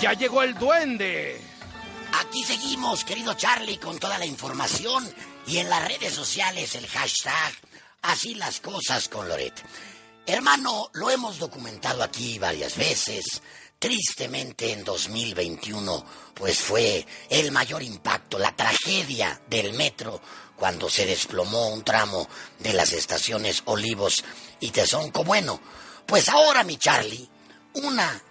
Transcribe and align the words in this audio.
Ya 0.00 0.14
llegó 0.14 0.42
el 0.42 0.54
duende. 0.54 1.38
Aquí 2.20 2.42
seguimos, 2.42 3.04
querido 3.04 3.34
Charlie, 3.34 3.78
con 3.78 3.98
toda 3.98 4.18
la 4.18 4.24
información 4.24 5.06
y 5.46 5.58
en 5.58 5.68
las 5.68 5.86
redes 5.86 6.14
sociales 6.14 6.74
el 6.74 6.86
hashtag 6.86 7.52
Así 8.02 8.34
las 8.34 8.60
cosas 8.60 9.10
con 9.10 9.28
Loret. 9.28 9.52
Hermano, 10.24 10.88
lo 10.94 11.10
hemos 11.10 11.38
documentado 11.38 12.02
aquí 12.02 12.38
varias 12.38 12.76
veces. 12.76 13.42
Tristemente 13.78 14.72
en 14.72 14.84
2021, 14.84 16.04
pues 16.32 16.60
fue 16.60 17.06
el 17.28 17.52
mayor 17.52 17.82
impacto, 17.82 18.38
la 18.38 18.56
tragedia 18.56 19.42
del 19.48 19.74
metro 19.74 20.20
cuando 20.56 20.88
se 20.88 21.04
desplomó 21.04 21.68
un 21.68 21.84
tramo 21.84 22.26
de 22.58 22.72
las 22.72 22.92
estaciones 22.94 23.62
Olivos 23.66 24.24
y 24.60 24.70
Tezonco. 24.70 25.24
Bueno, 25.24 25.60
pues 26.06 26.28
ahora, 26.30 26.64
mi 26.64 26.78
Charlie, 26.78 27.28
una 27.74 28.22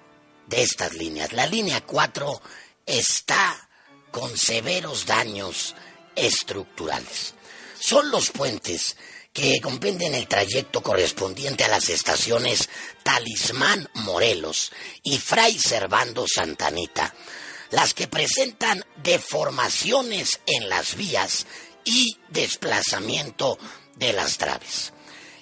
de 0.49 0.63
estas 0.63 0.93
líneas, 0.95 1.31
la 1.33 1.45
línea 1.45 1.81
4, 1.85 2.41
está 2.85 3.69
con 4.11 4.35
severos 4.37 5.05
daños 5.05 5.75
estructurales. 6.15 7.35
Son 7.79 8.09
los 8.09 8.31
puentes 8.31 8.97
que 9.31 9.61
comprenden 9.61 10.15
el 10.15 10.27
trayecto 10.27 10.81
correspondiente 10.81 11.63
a 11.63 11.69
las 11.69 11.89
estaciones 11.89 12.67
Talismán 13.03 13.87
Morelos 13.93 14.71
y 15.03 15.17
Fray 15.19 15.57
Servando 15.57 16.25
Santanita, 16.27 17.13
las 17.69 17.93
que 17.93 18.07
presentan 18.07 18.83
deformaciones 19.03 20.39
en 20.47 20.67
las 20.67 20.95
vías 20.95 21.45
y 21.85 22.17
desplazamiento 22.29 23.59
de 23.95 24.13
las 24.13 24.37
traves. 24.37 24.93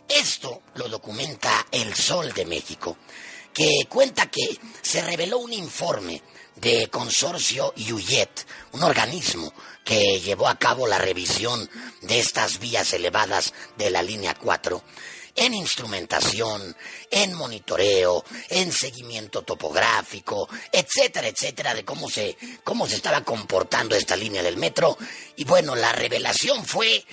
Esto 0.10 0.62
lo 0.76 0.90
documenta 0.90 1.66
El 1.72 1.96
Sol 1.96 2.34
de 2.34 2.46
México, 2.46 2.98
que 3.58 3.88
cuenta 3.90 4.30
que 4.30 4.60
se 4.84 5.02
reveló 5.02 5.40
un 5.40 5.52
informe 5.52 6.22
de 6.58 6.90
Consorcio 6.91 7.74
Yuyet, 7.76 8.30
un 8.74 8.84
organismo 8.84 9.52
que 9.84 10.20
llevó 10.20 10.48
a 10.48 10.60
cabo 10.60 10.86
la 10.86 10.99
revisión 10.99 11.68
de 12.02 12.20
estas 12.20 12.60
vías 12.60 12.94
elevadas 12.94 13.55
de 13.76 13.90
la 13.90 14.04
línea 14.04 14.36
4 14.36 14.84
en 15.38 15.55
instrumentación, 15.55 16.76
en 17.10 17.34
monitoreo, 17.34 18.24
en 18.49 18.72
seguimiento 18.72 19.41
topográfico, 19.41 20.48
etcétera, 20.71 21.27
etcétera, 21.27 21.74
de 21.74 21.84
cómo 21.84 22.12
se, 22.12 22.38
cómo 22.64 22.88
se 22.88 22.98
estaba 22.98 23.24
comportando 23.24 23.96
esta 23.96 24.16
línea 24.16 24.44
del 24.44 24.58
metro. 24.58 24.99
Y 25.36 25.46
bueno, 25.46 25.76
la 25.76 25.94
revelación 25.94 26.64
fue 26.64 27.04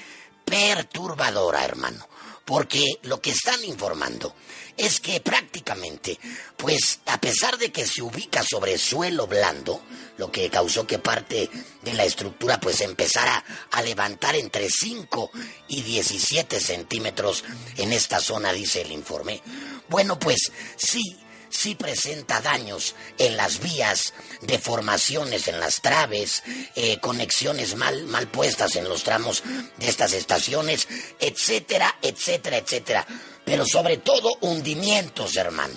perturbadora, 0.45 1.64
hermano, 1.64 2.06
porque 2.45 2.84
lo 3.03 3.20
que 3.20 3.31
están 3.31 3.64
informando 3.64 4.34
es 4.77 5.00
que 5.00 5.20
prácticamente, 5.20 6.19
pues 6.56 7.01
a 7.06 7.20
pesar 7.20 7.59
de 7.59 7.70
que 7.70 7.86
se 7.86 8.03
ubica 8.03 8.42
sobre 8.42 8.77
suelo 8.78 9.27
blando, 9.27 9.81
lo 10.17 10.31
que 10.31 10.51
causó 10.51 10.86
que 10.86 10.98
parte 10.98 11.48
de 11.83 11.92
la 11.95 12.05
estructura 12.05 12.61
pues 12.61 12.81
empezara 12.81 13.45
a 13.70 13.83
levantar 13.83 14.36
entre 14.36 14.69
5 14.69 15.31
y 15.69 15.83
17 15.83 16.61
centímetros 16.61 17.45
en 17.77 17.92
esta 17.92 18.20
zona, 18.20 18.53
dice 18.53 18.83
el 18.83 18.92
informe. 18.92 19.41
Bueno, 19.89 20.19
pues 20.19 20.53
sí, 20.77 21.19
sí 21.56 21.74
presenta 21.74 22.41
daños 22.41 22.94
en 23.19 23.36
las 23.36 23.60
vías, 23.60 24.12
deformaciones 24.41 25.48
en 25.48 25.61
las 25.61 25.80
traves, 25.80 26.42
eh, 26.74 26.98
conexiones 27.00 27.77
mal, 27.77 28.06
mal 28.06 28.27
puestas 28.28 28.77
en 28.77 28.88
los 28.88 29.05
tramos 29.05 29.42
de 29.77 29.88
estas 29.88 30.12
estaciones, 30.12 30.88
etcétera, 31.20 31.96
etcétera, 32.02 32.58
etcétera 32.58 33.06
pero 33.44 33.66
sobre 33.66 33.98
todo 33.98 34.36
hundimientos, 34.41 35.36
hermano. 35.36 35.74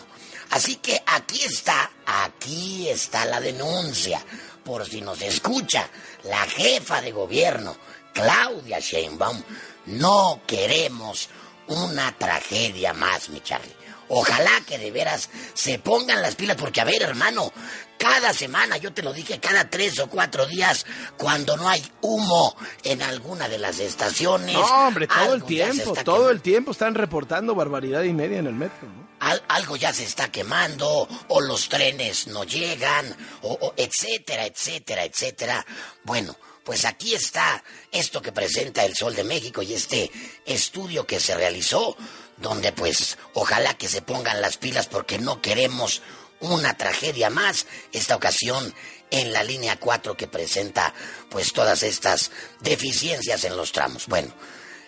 Así 0.52 0.75
que 0.78 1.02
aquí 1.06 1.44
está, 1.44 1.91
aquí 2.06 2.88
está 2.88 3.25
la 3.25 3.41
denuncia, 3.41 4.23
por 4.63 4.88
si 4.88 5.02
nos 5.02 5.22
escucha 5.22 5.90
la 6.23 6.46
jefa 6.47 7.02
de 7.02 7.12
gobierno, 7.12 7.75
Claudia 8.13 8.79
Sheinbaum. 8.79 9.44
No 9.88 10.41
queremos 10.47 11.29
una 11.67 12.11
tragedia 12.17 12.94
más, 12.94 13.29
mi 13.29 13.41
Charlie. 13.41 13.75
Ojalá 14.09 14.61
que 14.66 14.78
de 14.78 14.91
veras 14.91 15.29
se 15.53 15.79
pongan 15.79 16.22
las 16.22 16.35
pilas, 16.35 16.55
porque 16.55 16.79
a 16.79 16.85
ver, 16.85 17.01
hermano, 17.03 17.51
cada 17.97 18.33
semana, 18.33 18.78
yo 18.78 18.94
te 18.94 19.03
lo 19.03 19.11
dije, 19.11 19.39
cada 19.39 19.69
tres 19.69 20.00
o 20.00 20.07
cuatro 20.07 20.45
días, 20.45 20.85
cuando 21.17 21.57
no 21.57 21.67
hay 21.67 21.83
humo 22.01 22.55
en 22.83 23.01
alguna 23.01 23.50
de 23.50 23.57
las 23.57 23.79
estaciones. 23.79 24.53
No, 24.53 24.88
hombre, 24.88 25.07
todo 25.07 25.33
el 25.33 25.44
tiempo, 25.44 25.94
todo 26.05 26.29
el 26.29 26.41
tiempo 26.41 26.72
están 26.72 26.95
reportando 26.95 27.53
barbaridad 27.53 28.03
y 28.03 28.13
media 28.13 28.39
en 28.39 28.47
el 28.47 28.53
metro, 28.53 28.88
¿no? 28.88 29.07
algo 29.19 29.75
ya 29.75 29.91
se 29.94 30.03
está 30.03 30.31
quemando, 30.31 31.07
o 31.28 31.41
los 31.41 31.67
trenes 31.69 32.28
no 32.28 32.44
llegan, 32.44 33.16
o, 33.41 33.73
etcétera, 33.75 34.45
etcétera, 34.45 35.03
etcétera. 35.03 35.66
Bueno, 36.03 36.35
pues 36.67 36.83
aquí 36.83 37.16
está 37.16 37.63
esto 37.94 38.22
que 38.22 38.33
presenta 38.33 38.83
el 38.83 38.94
Sol 38.94 39.16
de 39.16 39.23
México 39.23 39.61
y 39.61 39.73
este 39.73 40.11
estudio 40.45 41.07
que 41.07 41.22
se 41.22 41.33
realizó, 41.33 41.95
donde 42.35 42.73
pues 42.73 43.17
ojalá 43.35 43.78
que 43.78 43.88
se 43.88 44.01
pongan 44.01 44.41
las 44.41 44.57
pilas 44.57 44.88
porque 44.88 45.17
no 45.17 45.41
queremos 45.41 46.01
una 46.41 46.75
tragedia 46.75 47.29
más, 47.29 47.67
esta 47.94 48.17
ocasión 48.17 48.75
en 49.11 49.31
la 49.31 49.45
línea 49.45 49.79
4 49.79 50.17
que 50.17 50.28
presenta 50.28 50.94
pues 51.29 51.53
todas 51.53 51.83
estas 51.83 52.31
deficiencias 52.59 53.45
en 53.45 53.55
los 53.55 53.72
tramos. 53.72 54.07
Bueno, 54.07 54.34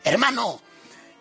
hermano, 0.04 0.62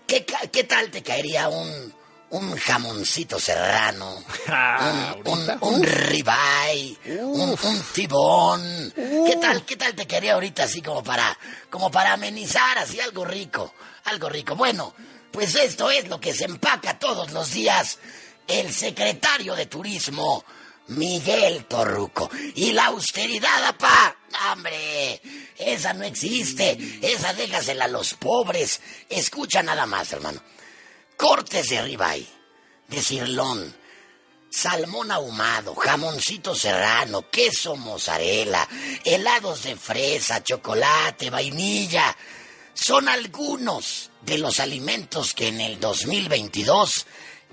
¿qué, 0.09 0.27
qué 0.51 0.65
tal 0.65 0.91
te 0.91 1.05
caería 1.05 1.49
un, 1.49 1.95
un 2.31 2.57
jamoncito 2.57 3.39
serrano, 3.39 4.23
ah, 4.49 5.17
un, 5.25 5.59
un, 5.61 5.83
ribeye, 5.83 6.99
un, 7.23 7.57
un, 7.63 7.83
tibón. 7.93 8.93
¿Qué 8.95 9.37
tal, 9.41 9.65
qué 9.65 9.77
tal 9.77 9.95
te 9.95 10.07
quería 10.07 10.35
ahorita 10.35 10.65
así 10.65 10.83
como 10.83 11.03
para, 11.03 11.37
como 11.71 11.91
para 11.91 12.13
amenizar 12.13 12.79
así 12.79 13.01
algo 13.01 13.25
rico, 13.25 13.75
algo 14.05 14.29
rico? 14.29 14.55
Bueno, 14.57 14.95
pues 15.31 15.55
esto 15.55 15.91
es 15.91 16.09
lo 16.09 16.21
que 16.21 16.35
se 16.35 16.45
empaca 16.45 16.99
todos 16.99 17.33
los 17.33 17.53
días 17.53 17.99
el 18.47 18.73
secretario 18.73 19.55
de 19.55 19.67
Turismo, 19.67 20.45
Miguel 20.89 21.67
Torruco. 21.67 22.31
Y 22.55 22.73
la 22.73 22.87
austeridad, 22.87 23.65
apá, 23.65 24.17
hombre, 24.53 25.21
esa 25.57 25.93
no 25.93 26.05
existe, 26.05 26.79
esa 27.03 27.35
déjasela 27.35 27.85
a 27.85 27.89
los 27.89 28.15
pobres. 28.15 28.81
Escucha 29.09 29.63
nada 29.63 29.87
más, 29.87 30.13
hermano. 30.13 30.43
Cortes 31.19 31.71
de 31.71 31.83
ribeye, 31.83 32.29
de 32.87 33.03
cirlón, 33.03 33.75
salmón 34.49 35.11
ahumado, 35.11 35.75
jamoncito 35.75 36.55
serrano, 36.55 37.29
queso 37.29 37.75
mozzarella, 37.75 38.69
helados 39.05 39.65
de 39.65 39.75
fresa, 39.75 40.45
chocolate, 40.45 41.29
vainilla. 41.29 42.17
Son 42.73 43.09
algunos 43.09 44.13
de 44.23 44.39
los 44.39 44.61
alimentos 44.61 45.35
que 45.35 45.49
en 45.49 45.61
el 45.61 45.81
2022 45.81 47.07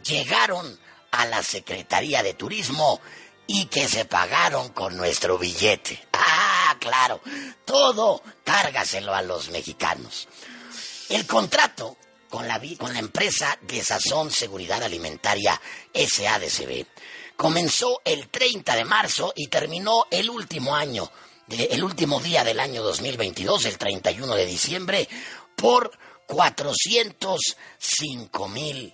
llegaron 0.04 0.80
a 1.10 1.26
la 1.26 1.42
Secretaría 1.42 2.22
de 2.22 2.36
Turismo 2.36 3.02
y 3.48 3.66
que 3.66 3.88
se 3.88 4.06
pagaron 4.06 4.70
con 4.70 4.96
nuestro 4.96 5.40
billete. 5.40 6.08
Ah, 6.68 6.78
claro, 6.80 7.22
todo 7.64 8.24
cárgaselo 8.44 9.14
a 9.14 9.22
los 9.22 9.50
mexicanos. 9.50 10.28
El 11.10 11.28
contrato 11.28 11.96
con 12.30 12.48
la, 12.48 12.62
con 12.78 12.94
la 12.94 13.00
empresa 13.00 13.58
de 13.62 13.84
Sazón 13.84 14.32
Seguridad 14.32 14.84
Alimentaria 14.84 15.60
SADCB 15.94 16.86
comenzó 17.36 18.02
el 18.06 18.30
30 18.30 18.76
de 18.76 18.86
marzo 18.86 19.34
y 19.36 19.48
terminó 19.48 20.06
el 20.10 20.30
último 20.30 20.74
año, 20.76 21.12
el 21.50 21.84
último 21.84 22.20
día 22.20 22.44
del 22.44 22.60
año 22.60 22.84
2022, 22.84 23.66
el 23.66 23.78
31 23.78 24.36
de 24.36 24.46
diciembre, 24.46 25.08
por 25.56 25.92
405 26.28 28.50
mil 28.50 28.94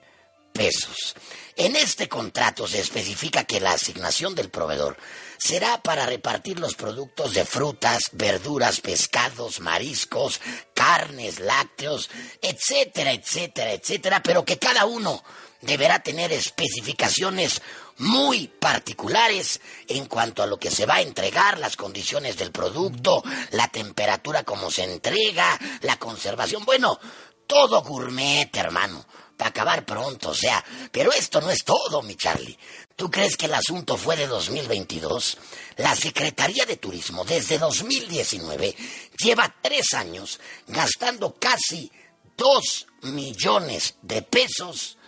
pesos. 0.52 1.16
En 1.56 1.76
este 1.76 2.08
contrato 2.08 2.68
se 2.68 2.80
especifica 2.80 3.44
que 3.44 3.60
la 3.60 3.74
asignación 3.74 4.36
del 4.36 4.50
proveedor 4.50 4.98
será 5.38 5.82
para 5.82 6.06
repartir 6.06 6.60
los 6.60 6.76
productos 6.76 7.34
de 7.34 7.46
frutas, 7.46 8.04
verduras, 8.14 8.80
pescados, 8.80 9.60
mariscos, 9.60 10.40
carnes, 10.74 11.40
lácteos, 11.40 12.10
etcétera, 12.42 13.12
etcétera, 13.12 13.74
etcétera, 13.74 14.24
pero 14.24 14.46
que 14.46 14.58
cada 14.58 14.86
uno 14.86 15.24
deberá 15.62 16.02
tener 16.02 16.32
especificaciones 16.32 17.62
muy 17.98 18.48
particulares 18.48 19.62
en 19.88 20.06
cuanto 20.06 20.42
a 20.42 20.48
lo 20.48 20.58
que 20.58 20.72
se 20.72 20.86
va 20.86 20.96
a 20.96 21.02
entregar, 21.02 21.60
las 21.60 21.76
condiciones 21.76 22.38
del 22.38 22.52
producto, 22.52 23.24
la 23.52 23.68
temperatura 23.68 24.44
como 24.44 24.72
se 24.72 24.84
entrega, 24.84 25.60
la 25.82 25.98
conservación, 25.98 26.66
bueno, 26.66 27.00
todo 27.46 27.84
gourmet, 27.84 28.56
hermano 28.56 29.06
para 29.42 29.50
acabar 29.50 29.86
pronto, 29.88 30.30
o 30.30 30.36
sea, 30.36 30.64
pero 30.92 31.12
esto 31.12 31.42
no 31.42 31.50
es 31.50 31.64
todo, 31.66 32.04
mi 32.04 32.16
Charlie. 32.16 32.56
¿Tú 32.96 33.10
crees 33.10 33.36
que 33.36 33.48
el 33.48 33.56
asunto 33.56 33.98
fue 33.98 34.16
de 34.16 34.28
2022? 34.28 35.36
La 35.78 35.96
Secretaría 35.96 36.64
de 36.68 36.78
Turismo 36.78 37.26
desde 37.26 37.58
2019 37.58 38.76
lleva 39.18 39.52
tres 39.60 39.94
años 39.94 40.40
gastando 40.68 41.34
casi 41.40 41.92
dos 42.38 42.86
millones 43.02 43.96
de 44.04 44.22
pesos 44.22 45.00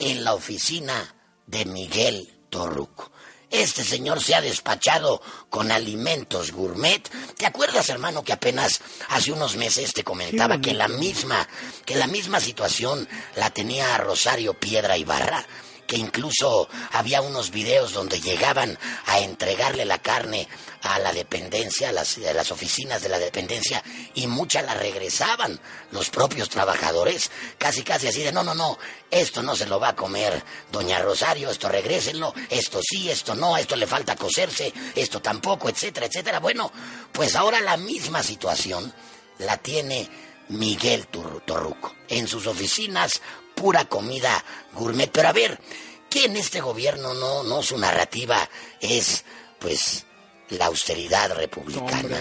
en 0.00 0.24
la 0.24 0.34
oficina 0.34 1.14
de 1.46 1.64
Miguel 1.66 2.28
Torruco. 2.50 3.12
Este 3.50 3.84
señor 3.84 4.22
se 4.22 4.34
ha 4.34 4.40
despachado 4.40 5.22
con 5.50 5.70
alimentos 5.70 6.52
gourmet. 6.52 7.08
¿Te 7.36 7.46
acuerdas, 7.46 7.88
hermano, 7.88 8.24
que 8.24 8.32
apenas 8.32 8.80
hace 9.08 9.32
unos 9.32 9.56
meses 9.56 9.92
te 9.92 10.02
comentaba 10.02 10.60
que 10.60 10.74
la 10.74 10.88
misma, 10.88 11.48
que 11.84 11.94
la 11.94 12.08
misma 12.08 12.40
situación 12.40 13.08
la 13.36 13.50
tenía 13.50 13.96
Rosario 13.98 14.54
Piedra 14.54 14.98
Ibarra? 14.98 15.46
Que 15.86 15.96
incluso 15.96 16.68
había 16.92 17.20
unos 17.20 17.50
videos 17.50 17.92
donde 17.92 18.20
llegaban 18.20 18.78
a 19.06 19.20
entregarle 19.20 19.84
la 19.84 19.98
carne 19.98 20.48
a 20.82 20.98
la 20.98 21.12
dependencia, 21.12 21.88
a 21.88 21.92
las, 21.92 22.50
oficinas 22.50 23.02
de 23.02 23.08
la 23.08 23.18
dependencia, 23.18 23.82
y 24.14 24.26
muchas 24.26 24.64
la 24.64 24.74
regresaban 24.74 25.58
los 25.90 26.10
propios 26.10 26.48
trabajadores, 26.48 27.30
casi 27.58 27.82
casi 27.82 28.08
así 28.08 28.22
de, 28.22 28.32
no, 28.32 28.42
no, 28.42 28.54
no, 28.54 28.78
esto 29.10 29.42
no 29.42 29.56
se 29.56 29.66
lo 29.66 29.80
va 29.80 29.90
a 29.90 29.96
comer 29.96 30.42
doña 30.70 31.00
Rosario, 31.00 31.50
esto 31.50 31.68
regrésenlo, 31.68 32.34
esto 32.50 32.80
sí, 32.82 33.10
esto 33.10 33.34
no, 33.34 33.56
esto 33.56 33.76
le 33.76 33.86
falta 33.86 34.16
coserse, 34.16 34.72
esto 34.94 35.20
tampoco, 35.20 35.68
etcétera, 35.68 36.06
etcétera. 36.06 36.40
Bueno, 36.40 36.70
pues 37.12 37.34
ahora 37.34 37.60
la 37.60 37.76
misma 37.76 38.22
situación 38.22 38.92
la 39.38 39.56
tiene 39.58 40.08
Miguel 40.48 41.06
Torruco. 41.06 41.94
En 42.08 42.28
sus 42.28 42.46
oficinas, 42.46 43.20
pura 43.54 43.86
comida 43.86 44.44
gourmet. 44.74 45.10
Pero 45.10 45.28
a 45.28 45.32
ver, 45.32 45.60
¿qué 46.08 46.26
en 46.26 46.36
este 46.36 46.60
gobierno 46.60 47.14
no, 47.14 47.42
no 47.42 47.62
su 47.62 47.78
narrativa 47.78 48.48
es, 48.80 49.24
pues, 49.58 50.04
la 50.50 50.66
austeridad 50.66 51.34
republicana? 51.34 52.18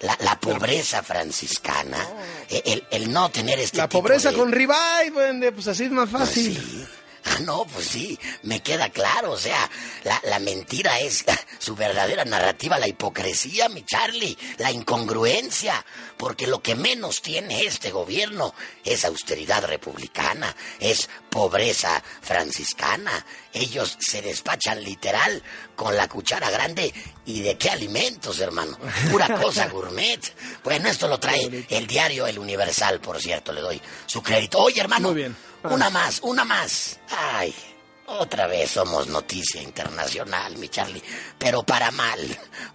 La, 0.00 0.38
pobreza 0.38 1.02
franciscana, 1.02 2.06
el, 2.50 3.12
no 3.12 3.30
tener 3.30 3.58
este 3.58 3.78
La 3.78 3.88
pobreza 3.88 4.30
con 4.32 4.52
ribeye, 4.52 5.52
pues 5.52 5.68
así 5.68 5.84
es 5.84 5.90
más 5.90 6.10
fácil. 6.10 6.86
Ah, 7.36 7.40
no, 7.44 7.64
pues 7.66 7.86
sí, 7.86 8.18
me 8.42 8.60
queda 8.60 8.88
claro. 8.90 9.32
O 9.32 9.38
sea, 9.38 9.70
la, 10.04 10.38
mentira 10.38 11.00
es 11.00 11.24
su 11.58 11.74
verdadera 11.74 12.24
narrativa, 12.24 12.78
la 12.78 12.88
hipocresía, 12.88 13.68
mi 13.68 13.84
Charlie, 13.84 14.36
la 14.58 14.70
incongruencia. 14.70 15.84
Porque 16.16 16.46
lo 16.46 16.62
que 16.62 16.74
menos 16.74 17.20
tiene 17.20 17.64
este 17.64 17.90
gobierno 17.90 18.54
es 18.84 19.04
austeridad 19.04 19.64
republicana, 19.64 20.54
es 20.80 21.10
pobreza 21.30 22.02
franciscana. 22.22 23.26
Ellos 23.52 23.96
se 23.98 24.22
despachan 24.22 24.82
literal 24.82 25.42
con 25.74 25.96
la 25.96 26.08
cuchara 26.08 26.50
grande. 26.50 26.92
¿Y 27.26 27.42
de 27.42 27.58
qué 27.58 27.70
alimentos, 27.70 28.38
hermano? 28.40 28.78
Pura 29.10 29.28
cosa 29.40 29.68
gourmet. 29.68 30.20
Bueno, 30.64 30.88
esto 30.88 31.08
lo 31.08 31.18
trae 31.18 31.66
el 31.68 31.86
diario 31.86 32.26
El 32.26 32.38
Universal, 32.38 33.00
por 33.00 33.20
cierto, 33.20 33.52
le 33.52 33.60
doy 33.60 33.80
su 34.06 34.22
crédito. 34.22 34.58
Oye, 34.58 34.80
hermano. 34.80 35.08
Muy 35.08 35.16
bien. 35.16 35.36
Una 35.70 35.90
más, 35.90 36.20
una 36.22 36.44
más. 36.44 36.98
Ay, 37.10 37.54
otra 38.06 38.46
vez 38.46 38.70
somos 38.70 39.08
noticia 39.08 39.60
internacional, 39.60 40.56
mi 40.58 40.68
Charlie. 40.68 41.02
Pero 41.38 41.62
para 41.64 41.90
mal, 41.90 42.20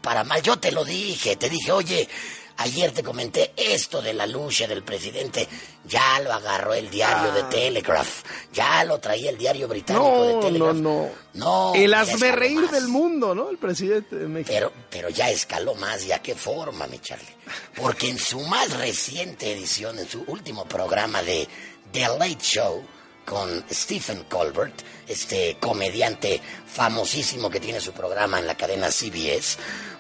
para 0.01 0.23
mal. 0.23 0.41
Yo 0.41 0.57
te 0.57 0.71
lo 0.71 0.83
dije, 0.83 1.37
te 1.37 1.49
dije, 1.49 1.71
oye, 1.71 2.09
ayer 2.57 2.91
te 2.91 3.01
comenté 3.01 3.53
esto 3.55 4.01
de 4.01 4.13
la 4.13 4.27
lucha 4.27 4.67
del 4.67 4.83
presidente. 4.83 5.47
Ya 5.85 6.19
lo 6.19 6.33
agarró 6.33 6.73
el 6.73 6.89
diario 6.89 7.31
de 7.31 7.41
ah. 7.41 7.49
Telegraph. 7.49 8.23
Ya 8.51 8.83
lo 8.83 8.99
traía 8.99 9.29
el 9.29 9.37
diario 9.37 9.69
británico 9.69 10.25
de 10.25 10.47
Telegraph. 10.47 10.75
No, 10.75 11.09
no, 11.33 11.71
no. 11.71 11.75
El 11.75 11.93
reír 12.33 12.69
del 12.69 12.89
mundo, 12.89 13.33
¿no? 13.33 13.49
El 13.49 13.57
presidente 13.57 14.17
de 14.17 14.27
México. 14.27 14.51
Pero, 14.53 14.73
pero 14.89 15.09
ya 15.09 15.29
escaló 15.29 15.75
más. 15.75 16.03
¿Y 16.05 16.11
a 16.11 16.21
qué 16.21 16.35
forma, 16.35 16.87
mi 16.87 16.99
Charlie? 16.99 17.35
Porque 17.75 18.09
en 18.09 18.19
su 18.19 18.41
más 18.41 18.77
reciente 18.77 19.53
edición, 19.53 19.97
en 19.97 20.09
su 20.09 20.23
último 20.27 20.65
programa 20.65 21.23
de 21.23 21.47
The 21.91 22.07
Late 22.07 22.41
Show 22.41 22.83
con 23.25 23.63
Stephen 23.71 24.23
Colbert, 24.23 24.81
este 25.07 25.57
comediante 25.59 26.41
famosísimo 26.67 27.49
que 27.49 27.59
tiene 27.59 27.79
su 27.79 27.91
programa 27.91 28.39
en 28.39 28.47
la 28.47 28.55
cadena 28.55 28.89
CBS. 28.89 29.57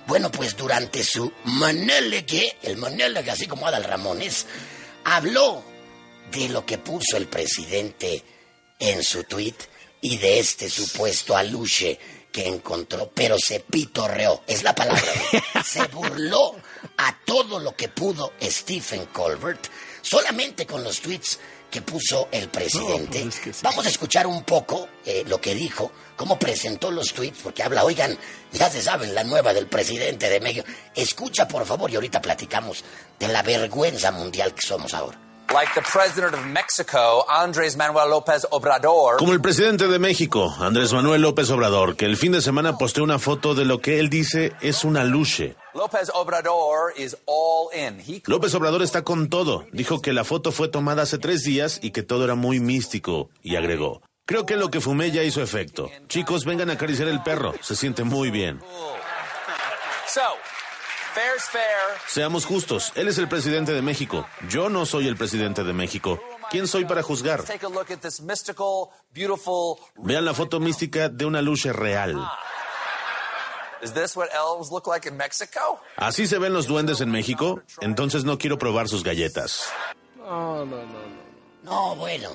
Bueno, 0.07 0.31
pues 0.31 0.55
durante 0.55 1.03
su 1.03 1.31
monologue, 1.45 2.57
el 2.63 2.77
monologue 2.77 3.31
así 3.31 3.47
como 3.47 3.67
Adal 3.67 3.83
Ramones, 3.83 4.45
habló 5.03 5.63
de 6.31 6.49
lo 6.49 6.65
que 6.65 6.77
puso 6.77 7.17
el 7.17 7.27
presidente 7.27 8.23
en 8.79 9.03
su 9.03 9.23
tweet 9.23 9.55
y 10.01 10.17
de 10.17 10.39
este 10.39 10.69
supuesto 10.69 11.35
aluche 11.35 11.99
que 12.31 12.47
encontró, 12.47 13.11
pero 13.13 13.37
se 13.37 13.59
pitorreó, 13.59 14.43
es 14.47 14.63
la 14.63 14.73
palabra, 14.73 15.03
se 15.63 15.85
burló 15.87 16.55
a 16.97 17.17
todo 17.25 17.59
lo 17.59 17.75
que 17.75 17.89
pudo 17.89 18.33
Stephen 18.41 19.05
Colbert 19.07 19.67
solamente 20.01 20.65
con 20.65 20.83
los 20.83 21.01
tweets 21.01 21.39
que 21.71 21.81
puso 21.81 22.27
el 22.31 22.49
presidente. 22.49 23.27
Pues 23.43 23.61
Vamos 23.63 23.85
a 23.85 23.89
escuchar 23.89 24.27
un 24.27 24.43
poco 24.43 24.89
eh, 25.05 25.23
lo 25.25 25.39
que 25.39 25.55
dijo, 25.55 25.91
cómo 26.17 26.37
presentó 26.37 26.91
los 26.91 27.13
tweets, 27.13 27.39
porque 27.41 27.63
habla, 27.63 27.85
oigan, 27.85 28.17
ya 28.51 28.69
se 28.69 28.81
saben 28.81 29.15
la 29.15 29.23
nueva 29.23 29.53
del 29.53 29.67
presidente 29.67 30.29
de 30.29 30.41
México. 30.41 30.67
Escucha, 30.93 31.47
por 31.47 31.65
favor, 31.65 31.89
y 31.89 31.95
ahorita 31.95 32.21
platicamos 32.21 32.83
de 33.17 33.27
la 33.29 33.41
vergüenza 33.41 34.11
mundial 34.11 34.53
que 34.53 34.67
somos 34.67 34.93
ahora. 34.93 35.30
Como 39.17 39.33
el 39.33 39.41
presidente 39.41 39.89
de 39.89 39.99
México, 39.99 40.55
Andrés 40.59 40.93
Manuel 40.93 41.23
López 41.23 41.49
Obrador, 41.49 41.97
que 41.97 42.05
el 42.05 42.15
fin 42.15 42.31
de 42.31 42.39
semana 42.39 42.77
posteó 42.77 43.03
una 43.03 43.19
foto 43.19 43.53
de 43.53 43.65
lo 43.65 43.79
que 43.79 43.99
él 43.99 44.09
dice 44.09 44.53
es 44.61 44.85
una 44.85 45.03
luche. 45.03 45.57
López 45.73 46.09
Obrador 46.13 46.93
López 48.27 48.55
Obrador 48.55 48.81
está 48.81 49.01
con 49.01 49.27
todo. 49.29 49.65
Dijo 49.73 50.01
que 50.01 50.13
la 50.13 50.23
foto 50.23 50.53
fue 50.53 50.69
tomada 50.69 51.03
hace 51.03 51.17
tres 51.17 51.43
días 51.43 51.81
y 51.83 51.91
que 51.91 52.01
todo 52.01 52.23
era 52.23 52.35
muy 52.35 52.61
místico. 52.61 53.29
Y 53.43 53.57
agregó, 53.57 54.01
creo 54.25 54.45
que 54.45 54.55
lo 54.55 54.69
que 54.71 54.79
fumé 54.79 55.11
ya 55.11 55.23
hizo 55.23 55.41
efecto. 55.41 55.91
Chicos, 56.07 56.45
vengan 56.45 56.69
a 56.69 56.73
acariciar 56.73 57.09
el 57.09 57.23
perro. 57.23 57.53
Se 57.59 57.75
siente 57.75 58.05
muy 58.05 58.31
bien. 58.31 58.61
Seamos 62.07 62.45
justos, 62.45 62.91
él 62.95 63.07
es 63.07 63.17
el 63.17 63.27
presidente 63.27 63.73
de 63.73 63.81
México. 63.81 64.27
Yo 64.49 64.69
no 64.69 64.85
soy 64.85 65.07
el 65.07 65.17
presidente 65.17 65.63
de 65.63 65.73
México. 65.73 66.21
¿Quién 66.49 66.67
soy 66.67 66.85
para 66.85 67.01
juzgar? 67.03 67.43
Vean 69.95 70.25
la 70.25 70.33
foto 70.33 70.59
mística 70.59 71.09
de 71.09 71.25
una 71.25 71.41
lucha 71.41 71.73
real. 71.73 72.15
¿Así 75.95 76.27
se 76.27 76.37
ven 76.37 76.53
los 76.53 76.67
duendes 76.67 77.01
en 77.01 77.09
México? 77.09 77.61
Entonces 77.79 78.23
no 78.23 78.37
quiero 78.37 78.57
probar 78.57 78.87
sus 78.87 79.03
galletas. 79.03 79.69
No, 80.17 80.65
no, 80.65 80.77
no, 80.77 80.85
no. 80.85 81.21
No, 81.63 81.95
bueno, 81.95 82.29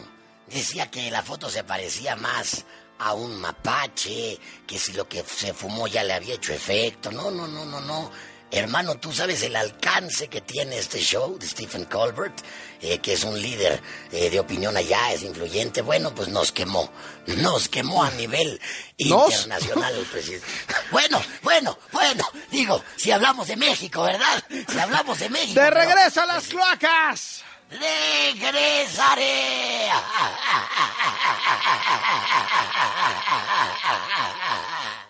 decía 0.46 0.90
que 0.90 1.11
la 1.11 1.23
foto 1.23 1.49
se 1.50 1.64
parecía 1.64 2.16
más 2.16 2.64
a 2.99 3.12
un 3.12 3.40
mapache, 3.40 4.38
que 4.66 4.78
si 4.78 4.92
lo 4.92 5.09
que 5.09 5.23
se 5.25 5.52
fumó 5.52 5.87
ya 5.87 6.04
le 6.04 6.14
había 6.14 6.35
hecho 6.35 6.52
efecto. 6.52 7.11
No, 7.11 7.30
no, 7.30 7.47
no, 7.47 7.64
no, 7.64 7.80
no. 7.80 8.11
Hermano, 8.50 8.95
tú 8.99 9.12
sabes 9.12 9.43
el 9.43 9.57
alcance 9.57 10.29
que 10.29 10.41
tiene 10.41 10.79
este 10.79 11.00
show 11.00 11.37
de 11.37 11.47
Stephen 11.49 11.85
Colbert, 11.87 12.38
eh, 12.81 12.99
que 12.99 13.15
es 13.15 13.25
un 13.25 13.41
líder 13.41 13.83
eh, 14.12 14.31
de 14.31 14.38
opinión 14.38 14.76
allá, 14.76 15.12
es 15.12 15.23
influyente. 15.23 15.83
Bueno, 15.83 16.15
pues 16.15 16.29
nos 16.29 16.53
quemó. 16.53 16.91
Nos 17.26 17.69
quemó 17.69 18.05
a 18.05 18.11
nivel 18.12 18.61
internacional 18.97 19.95
el 19.97 20.07
presidente. 20.07 20.47
Bueno, 20.93 21.21
bueno, 21.43 21.76
bueno. 21.91 22.25
Digo, 22.50 22.83
si 22.97 23.11
hablamos 23.11 23.49
de 23.49 23.57
México, 23.57 24.03
¿verdad? 24.03 24.45
Si 24.49 24.79
hablamos 24.79 25.19
de 25.19 25.29
México. 25.29 25.61
¡De 25.61 25.71
regreso 25.71 26.23
a 26.23 26.26
las 26.26 26.47
cloacas! 26.47 27.43
¡Regresaré! 27.69 29.26